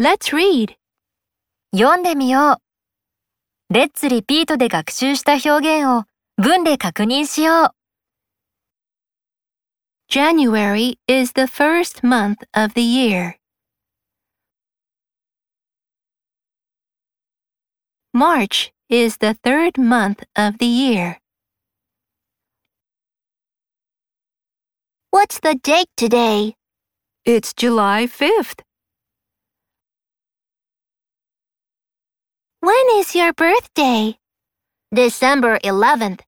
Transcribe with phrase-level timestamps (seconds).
[0.00, 0.74] Let's read.
[1.72, 2.60] 読んでみよ
[3.70, 3.74] う。
[3.74, 6.04] レッツリピートで学習した表現を
[6.36, 7.70] 文で確認しよう。
[10.08, 13.36] January is the first month of the year.
[18.12, 21.18] March is the third month of the year.
[25.10, 26.54] What's the date today?
[27.24, 28.60] It's July 5th.
[32.95, 34.17] Is your birthday?
[34.93, 36.21] December 11th.